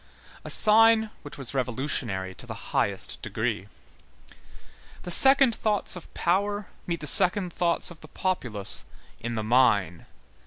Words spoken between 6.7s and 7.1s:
meet the